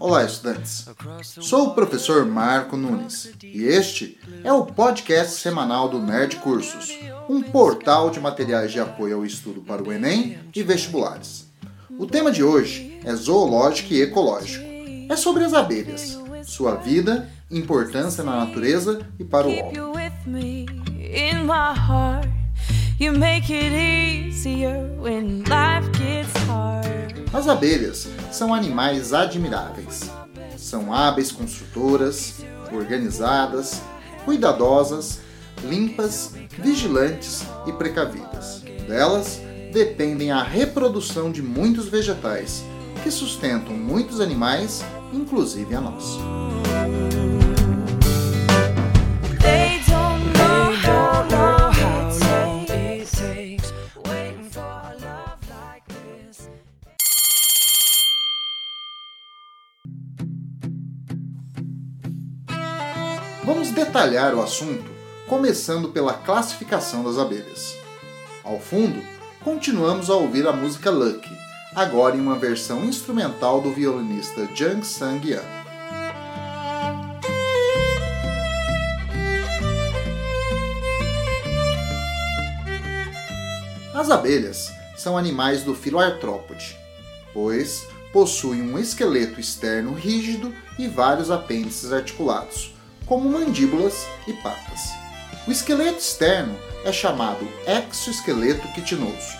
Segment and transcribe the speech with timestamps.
[0.00, 0.88] Olá, estudantes.
[1.22, 6.90] Sou o professor Marco Nunes e este é o podcast semanal do Nerd Cursos,
[7.28, 11.46] um portal de materiais de apoio ao estudo para o Enem e vestibulares.
[11.98, 14.64] O tema de hoje é zoológico e ecológico.
[15.10, 19.72] É sobre as abelhas, sua vida, importância na natureza e para o homem.
[27.32, 30.10] As abelhas são animais admiráveis.
[30.58, 33.80] São hábeis construtoras, organizadas,
[34.26, 35.20] cuidadosas,
[35.64, 38.62] limpas, vigilantes e precavidas.
[38.86, 39.40] Delas
[39.72, 42.62] dependem a reprodução de muitos vegetais,
[43.02, 46.18] que sustentam muitos animais, inclusive a nós.
[63.54, 64.90] Vamos detalhar o assunto,
[65.28, 67.76] começando pela classificação das abelhas.
[68.42, 69.02] Ao fundo,
[69.44, 71.36] continuamos a ouvir a música Lucky,
[71.74, 75.42] agora em uma versão instrumental do violinista Jung Sang Yan.
[83.94, 86.74] As abelhas são animais do filo artrópode,
[87.34, 92.72] pois possuem um esqueleto externo rígido e vários apêndices articulados,
[93.06, 94.90] como mandíbulas e patas.
[95.46, 99.36] O esqueleto externo é chamado exoesqueleto quitinoso.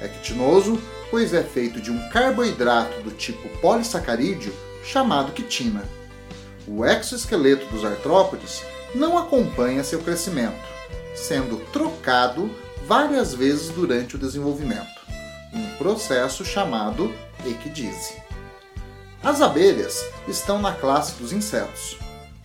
[0.00, 5.84] É quitinoso pois é feito de um carboidrato do tipo polissacarídeo chamado quitina.
[6.66, 8.62] O exoesqueleto dos artrópodes
[8.94, 10.68] não acompanha seu crescimento,
[11.14, 12.50] sendo trocado
[12.86, 15.00] várias vezes durante o desenvolvimento,
[15.52, 17.12] um processo chamado
[17.44, 18.14] equidise.
[19.22, 21.98] As abelhas estão na classe dos insetos,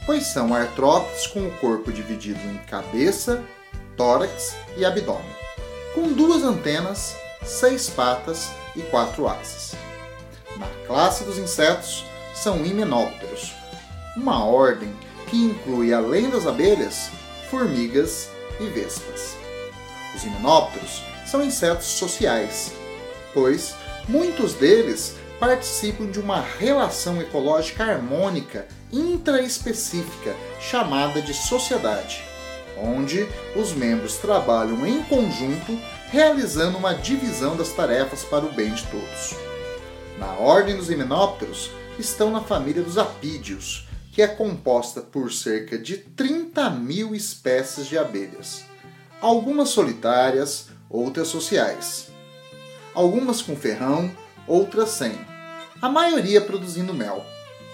[0.05, 3.43] pois são artrópodes com o corpo dividido em cabeça,
[3.97, 5.25] tórax e abdômen,
[5.93, 9.73] com duas antenas, seis patas e quatro asas.
[10.57, 13.53] Na classe dos insetos são himenópteros,
[14.15, 14.93] uma ordem
[15.27, 17.09] que inclui, além das abelhas,
[17.49, 19.35] formigas e vespas.
[20.15, 22.71] Os himenópteros são insetos sociais,
[23.33, 23.75] pois
[24.07, 32.23] muitos deles participam de uma relação ecológica harmônica intraespecífica chamada de sociedade,
[32.81, 35.77] onde os membros trabalham em conjunto
[36.09, 39.35] realizando uma divisão das tarefas para o bem de todos.
[40.17, 45.97] Na ordem dos himenópteros estão na família dos apídeos, que é composta por cerca de
[45.97, 48.63] 30 mil espécies de abelhas,
[49.19, 52.07] algumas solitárias, outras sociais,
[52.93, 54.09] algumas com ferrão,
[54.47, 55.19] outras sem,
[55.81, 57.25] a maioria produzindo mel.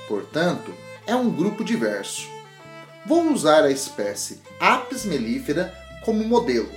[0.07, 0.73] Portanto,
[1.05, 2.27] é um grupo diverso.
[3.05, 5.73] Vou usar a espécie Apis mellifera
[6.03, 6.69] como modelo,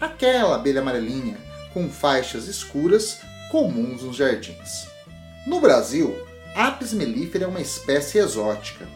[0.00, 1.36] aquela abelha amarelinha
[1.72, 3.18] com faixas escuras
[3.50, 4.86] comuns nos jardins.
[5.46, 6.14] No Brasil,
[6.54, 8.86] Apis mellifera é uma espécie exótica,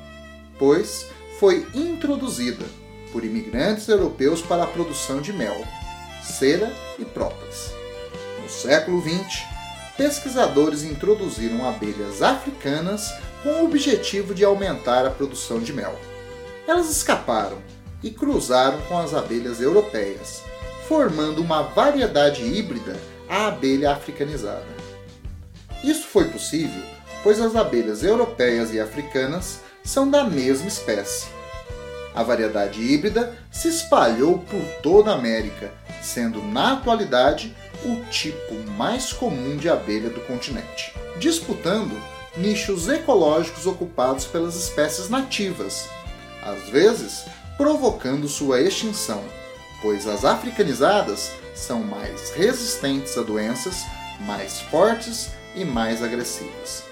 [0.58, 1.06] pois
[1.38, 2.64] foi introduzida
[3.12, 5.64] por imigrantes europeus para a produção de mel,
[6.22, 7.72] cera e própolis.
[8.42, 9.42] No século XX,
[9.96, 13.10] pesquisadores introduziram abelhas africanas
[13.42, 15.98] com o objetivo de aumentar a produção de mel.
[16.66, 17.58] Elas escaparam
[18.02, 20.42] e cruzaram com as abelhas europeias,
[20.88, 22.96] formando uma variedade híbrida
[23.28, 24.76] à abelha africanizada.
[25.82, 26.96] Isso foi possível
[27.26, 31.26] pois as abelhas europeias e africanas são da mesma espécie.
[32.14, 37.52] A variedade híbrida se espalhou por toda a América, sendo na atualidade
[37.84, 42.00] o tipo mais comum de abelha do continente, disputando
[42.36, 45.88] nichos ecológicos ocupados pelas espécies nativas,
[46.42, 47.24] às vezes
[47.56, 49.24] provocando sua extinção,
[49.80, 53.84] pois as africanizadas são mais resistentes a doenças,
[54.20, 56.84] mais fortes e mais agressivas.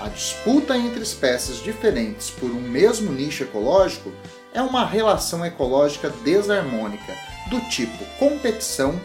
[0.00, 4.12] A disputa entre espécies diferentes por um mesmo nicho ecológico
[4.52, 7.14] é uma relação ecológica desarmônica,
[7.48, 9.00] do tipo competição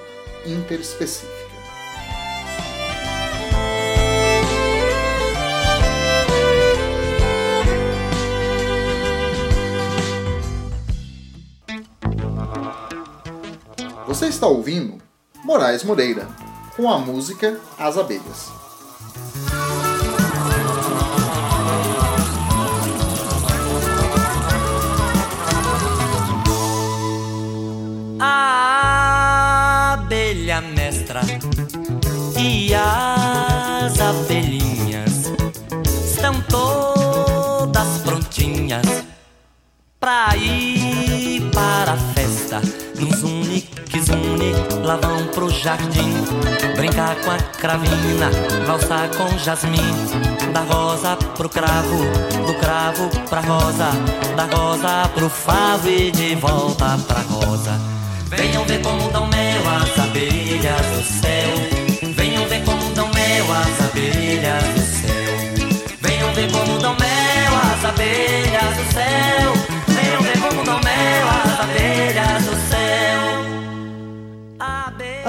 [0.46, 1.49] interespecífica.
[14.20, 14.98] Você está ouvindo
[15.46, 16.28] Moraes Moreira
[16.76, 18.52] com a música As Abelhas.
[28.20, 31.22] A abelha mestra
[32.38, 35.32] e as abelhinhas
[36.04, 38.86] estão todas prontinhas
[39.98, 42.60] pra ir para a festa
[43.00, 43.49] nos um
[44.84, 46.14] lá vão pro jardim,
[46.76, 48.30] brincar com a cravina,
[48.66, 49.78] valsar com jasmim,
[50.54, 51.98] da rosa pro cravo,
[52.46, 53.92] do cravo pra rosa,
[54.36, 57.80] da rosa pro favo e de volta pra rosa.
[58.30, 63.86] Venham ver como dão mel as abelhas do céu, venham ver como dão mel as
[63.86, 69.54] abelhas do céu, venham ver como dão mel as abelhas do céu,
[69.88, 72.89] venham ver como dão mel as abelhas do céu.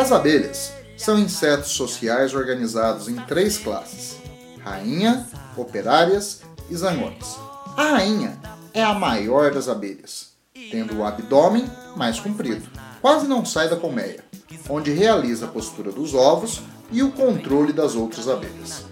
[0.01, 4.17] As abelhas são insetos sociais organizados em três classes:
[4.65, 7.37] rainha, operárias e zangões.
[7.77, 8.39] A rainha
[8.73, 10.31] é a maior das abelhas,
[10.71, 12.67] tendo o abdômen mais comprido.
[13.03, 14.25] Quase não sai da colmeia,
[14.71, 18.87] onde realiza a postura dos ovos e o controle das outras abelhas.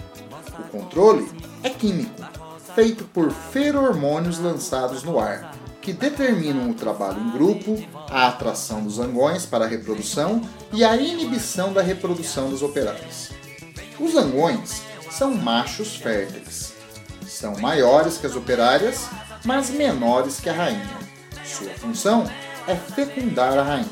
[0.59, 1.27] O controle
[1.63, 2.21] é químico,
[2.75, 5.55] feito por feromônios lançados no ar,
[5.89, 10.95] que determinam o trabalho em grupo, a atração dos zangões para a reprodução e a
[10.99, 13.31] inibição da reprodução dos operários.
[13.99, 16.75] Os zangões são machos férteis.
[17.27, 19.09] São maiores que as operárias,
[19.47, 20.99] mas menores que a rainha.
[21.43, 22.31] Sua função
[22.67, 23.89] é fecundar a rainha.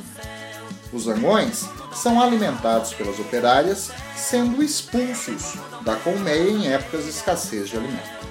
[0.93, 1.65] Os zangões
[1.95, 8.27] são alimentados pelas operárias, sendo expulsos da colmeia em épocas de escassez de alimento.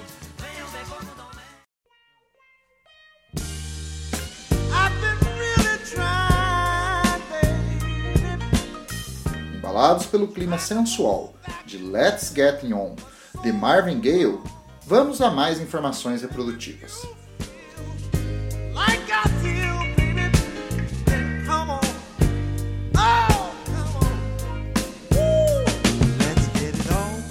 [9.86, 11.32] Embalados pelo clima sensual
[11.64, 12.96] de Let's Get On
[13.40, 14.36] de Marvin Gaye,
[14.84, 17.06] vamos a mais informações reprodutivas.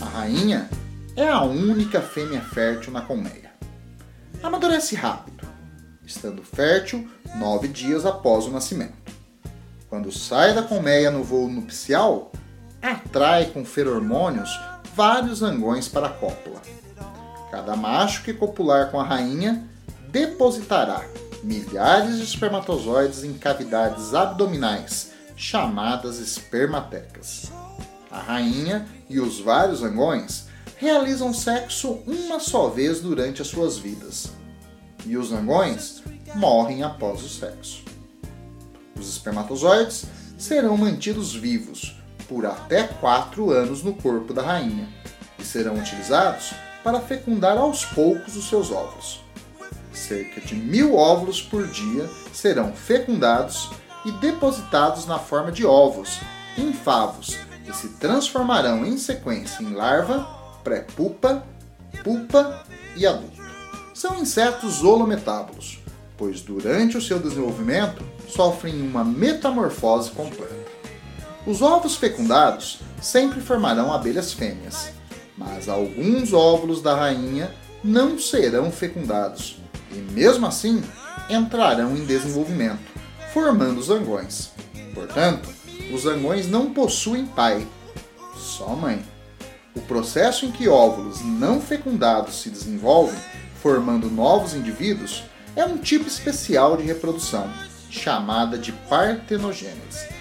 [0.01, 0.69] A rainha
[1.17, 3.51] é a única fêmea fértil na colmeia.
[4.41, 5.45] Amadurece rápido,
[6.05, 7.05] estando fértil
[7.37, 8.93] nove dias após o nascimento.
[9.89, 12.31] Quando sai da colmeia no voo nupcial,
[12.91, 14.49] atrai com feromônios
[14.95, 16.61] vários zangões para a cópula.
[17.51, 19.67] Cada macho que copular com a rainha
[20.09, 21.03] depositará
[21.43, 27.51] milhares de espermatozoides em cavidades abdominais, chamadas espermatecas.
[28.09, 30.47] A rainha e os vários zangões
[30.77, 34.31] realizam sexo uma só vez durante as suas vidas,
[35.05, 36.01] e os zangões
[36.35, 37.83] morrem após o sexo.
[38.97, 40.05] Os espermatozoides
[40.37, 41.95] serão mantidos vivos
[42.27, 44.87] por até 4 anos no corpo da rainha
[45.39, 49.21] e serão utilizados para fecundar aos poucos os seus óvulos.
[49.91, 53.71] Cerca de mil óvulos por dia serão fecundados
[54.05, 56.19] e depositados na forma de ovos
[56.57, 57.37] em favos
[57.67, 60.27] e se transformarão em sequência em larva,
[60.63, 61.43] pré-pupa,
[62.03, 62.63] pupa
[62.95, 63.43] e adulto.
[63.93, 65.79] São insetos holometábulos,
[66.17, 70.64] pois durante o seu desenvolvimento sofrem uma metamorfose completa.
[71.45, 74.89] Os ovos fecundados sempre formarão abelhas fêmeas,
[75.37, 77.53] mas alguns óvulos da rainha
[77.83, 79.57] não serão fecundados
[79.91, 80.83] e, mesmo assim,
[81.29, 82.79] entrarão em desenvolvimento,
[83.31, 84.51] formando zangões.
[84.95, 85.47] Portanto,
[85.93, 87.67] os zangões não possuem pai,
[88.35, 89.05] só mãe.
[89.75, 93.19] O processo em que óvulos não fecundados se desenvolvem,
[93.61, 95.23] formando novos indivíduos,
[95.55, 97.47] é um tipo especial de reprodução,
[97.91, 100.14] chamada de partenogênese.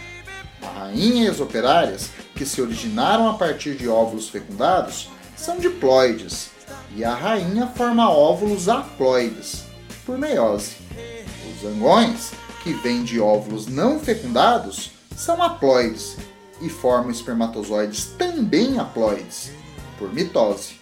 [0.64, 6.50] A rainha e as operárias, que se originaram a partir de óvulos fecundados, são diploides,
[6.97, 9.64] e a rainha forma óvulos haploides,
[10.06, 10.76] por meiose.
[11.50, 16.16] Os zangões, que vêm de óvulos não fecundados, são haploides
[16.61, 19.50] e formam espermatozoides também haploides,
[19.99, 20.80] por mitose.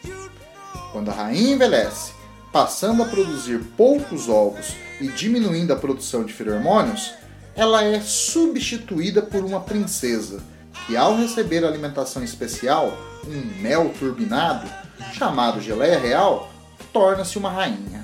[0.93, 2.13] Quando a rainha envelhece
[2.53, 7.15] passando a produzir poucos ovos e diminuindo a produção de feromônios,
[7.55, 10.43] ela é substituída por uma princesa,
[10.87, 14.69] que ao receber alimentação especial, um mel turbinado,
[15.13, 16.51] chamado geleia real,
[16.93, 18.03] torna-se uma rainha.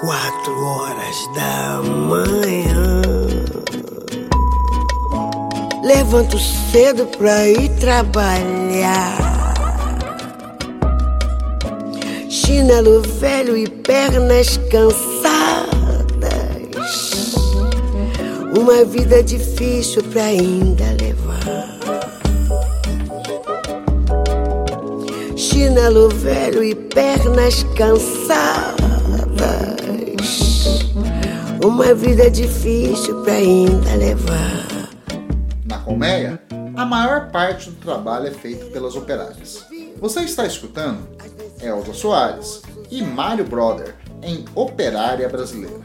[0.00, 3.02] Quatro horas da manhã.
[5.86, 6.36] Levanto
[6.72, 9.54] cedo pra ir trabalhar.
[12.28, 15.30] Chinelo velho e pernas cansadas.
[18.58, 21.78] Uma vida difícil pra ainda levar.
[25.36, 28.76] Chinelo velho e pernas cansadas.
[31.64, 34.75] Uma vida difícil pra ainda levar
[35.86, 36.42] colmeia,
[36.74, 39.64] a maior parte do trabalho é feito pelas operárias.
[39.98, 41.06] Você está escutando
[41.62, 45.80] Elza Soares e Mário Brother em Operária Brasileira.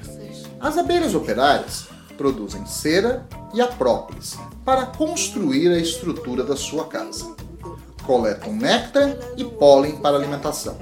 [0.60, 1.86] As abelhas operárias
[2.18, 7.36] produzem cera e própolis para construir a estrutura da sua casa.
[8.04, 10.78] Coletam néctar e pólen para alimentação.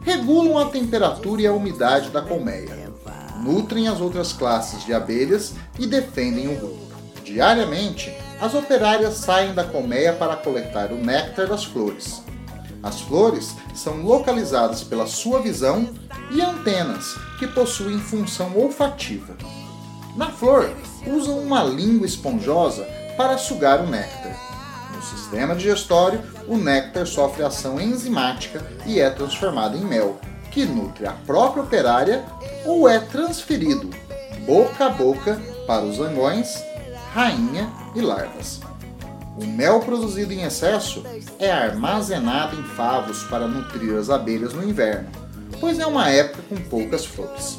[0.00, 2.90] Regulam a temperatura e a umidade da colmeia.
[3.42, 6.86] Nutrem as outras classes de abelhas e defendem o grupo.
[7.22, 8.10] Diariamente,
[8.40, 12.22] as operárias saem da colmeia para coletar o néctar das flores.
[12.82, 15.88] As flores são localizadas pela sua visão
[16.30, 19.36] e antenas, que possuem função olfativa.
[20.16, 20.70] Na flor,
[21.06, 24.36] usam uma língua esponjosa para sugar o néctar.
[24.94, 30.18] No sistema digestório, o néctar sofre ação enzimática e é transformado em mel,
[30.50, 32.24] que nutre a própria operária
[32.64, 33.90] ou é transferido
[34.46, 36.64] boca a boca para os zangões,
[37.12, 38.60] rainha e larvas.
[39.38, 41.02] O mel produzido em excesso
[41.38, 45.08] é armazenado em favos para nutrir as abelhas no inverno,
[45.60, 47.58] pois é uma época com poucas flores.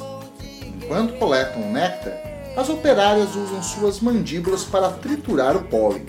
[0.62, 2.14] Enquanto coletam o néctar,
[2.56, 6.06] as operárias usam suas mandíbulas para triturar o pólen,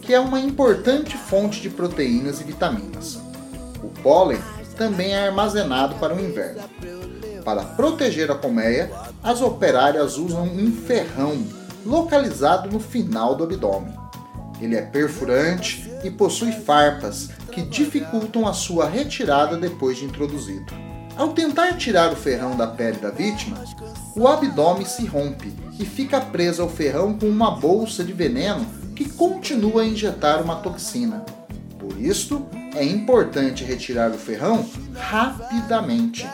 [0.00, 3.18] que é uma importante fonte de proteínas e vitaminas.
[3.82, 4.38] O pólen
[4.76, 6.62] também é armazenado para o inverno.
[7.44, 8.90] Para proteger a colmeia,
[9.22, 11.44] as operárias usam um ferrão
[11.84, 13.94] localizado no final do abdômen.
[14.60, 20.72] Ele é perfurante e possui farpas que dificultam a sua retirada depois de introduzido.
[21.16, 23.62] Ao tentar tirar o ferrão da pele da vítima,
[24.16, 29.08] o abdômen se rompe e fica preso ao ferrão com uma bolsa de veneno que
[29.08, 31.24] continua a injetar uma toxina.
[31.78, 36.26] Por isso, é importante retirar o ferrão rapidamente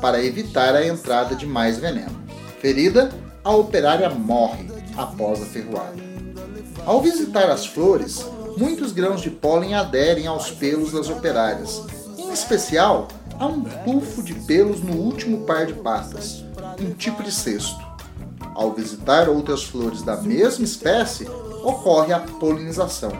[0.00, 2.24] para evitar a entrada de mais veneno.
[2.60, 3.10] Ferida,
[3.42, 5.96] a operária morre após a ferroada.
[6.84, 8.24] Ao visitar as flores,
[8.56, 11.82] muitos grãos de pólen aderem aos pelos das operárias.
[12.16, 16.44] Em especial, há um tufo de pelos no último par de patas,
[16.80, 17.84] um tipo de cesto.
[18.54, 21.28] Ao visitar outras flores da mesma espécie,
[21.62, 23.10] ocorre a polinização.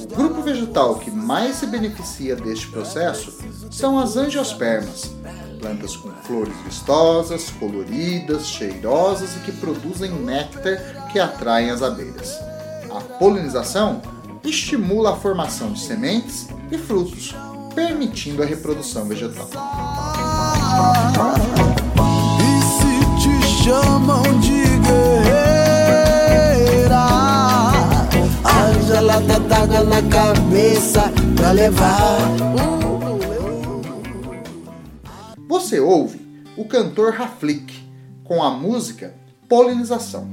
[0.00, 3.38] O grupo vegetal que mais se beneficia deste processo
[3.70, 5.12] são as angiospermas,
[5.58, 12.38] plantas com flores vistosas, coloridas, cheirosas e que produzem néctar que atraem as abelhas.
[12.90, 14.00] A polinização
[14.44, 17.34] estimula a formação de sementes e frutos,
[17.74, 19.48] permitindo a reprodução vegetal.
[22.40, 23.34] E se te
[23.64, 25.78] chamam de guerreira,
[28.44, 32.18] a gelada d'água na cabeça pra levar.
[35.68, 36.18] Você ouve
[36.56, 37.74] o cantor Raflik
[38.24, 39.12] com a música
[39.46, 40.26] Polinização.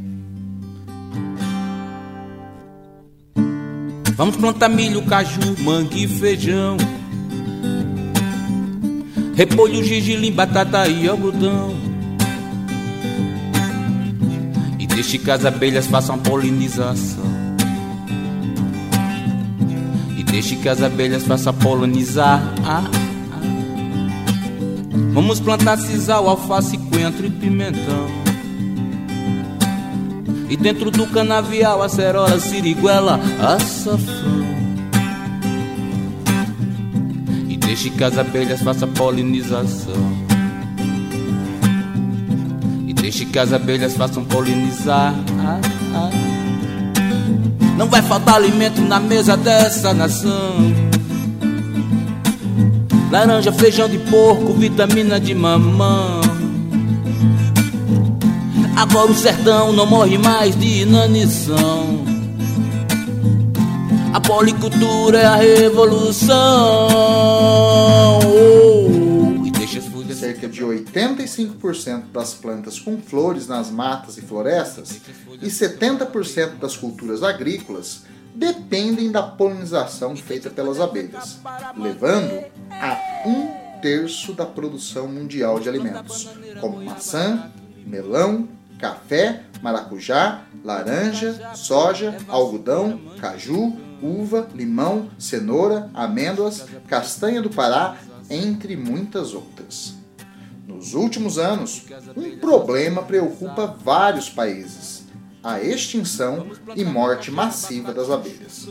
[4.16, 6.78] Vamos plantar milho, caju, manga e feijão.
[9.36, 11.76] Repolho, gergelim, batata e algodão.
[14.80, 17.26] E deixe que as abelhas façam polinização.
[20.18, 22.42] E deixe que as abelhas façam polinizar.
[25.16, 28.06] Vamos plantar sisal, alface, coentro e pimentão.
[30.50, 34.46] E dentro do canavial, acerola, siriguela, açafrão.
[37.48, 39.96] E deixe que as abelhas façam polinização.
[42.86, 45.16] E deixe que as abelhas façam polinizar.
[47.78, 50.85] Não vai faltar alimento na mesa dessa nação.
[53.12, 56.22] Laranja, feijão de porco, vitamina de mamão.
[58.76, 62.04] Agora o sertão não morre mais de inanição.
[64.14, 66.88] A policultura é a revolução.
[68.26, 74.22] Oh, e deixa as folhas Cerca de 85% das plantas com flores nas matas e
[74.22, 75.00] florestas
[75.42, 78.04] e 70% das culturas agrícolas
[78.36, 81.40] dependem da polinização feita pelas abelhas,
[81.78, 87.52] levando a um terço da produção mundial de alimentos, como maçã,
[87.86, 97.98] melão, café, maracujá, laranja, soja, algodão, caju, uva, limão, cenoura, amêndoas, castanha do Pará,
[98.30, 99.96] entre muitas outras.
[100.68, 104.95] Nos últimos anos, um problema preocupa vários países:
[105.46, 108.68] a extinção e morte massiva das abelhas.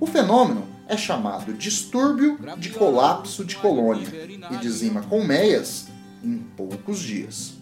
[0.00, 4.08] O fenômeno é chamado distúrbio de colapso de colônia
[4.50, 5.88] e dizima colmeias
[6.24, 7.52] em poucos dias.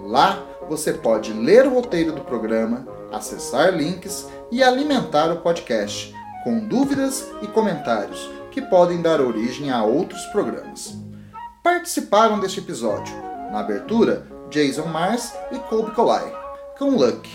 [0.00, 6.10] Lá você pode ler o roteiro do programa, acessar links e alimentar o podcast
[6.42, 10.96] com dúvidas e comentários que podem dar origem a outros programas.
[11.62, 13.14] Participaram deste episódio,
[13.52, 16.34] na abertura, Jason Mars e Colby Colai,
[16.78, 17.28] com Luck,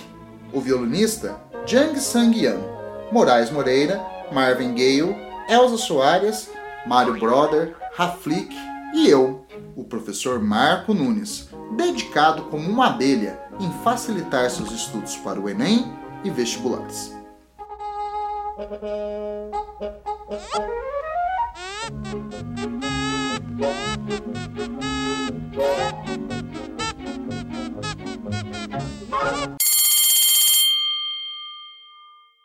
[0.52, 2.64] o violonista Jang Sang-yan,
[3.12, 4.00] Moraes Moreira,
[4.32, 5.14] Marvin Gale,
[5.50, 6.50] Elza Soares,
[6.86, 8.56] Mário Brother, Raflick
[8.94, 9.46] e eu,
[9.76, 15.92] o professor Marco Nunes, dedicado como uma abelha em facilitar seus estudos para o Enem
[16.24, 17.14] e vestibulares.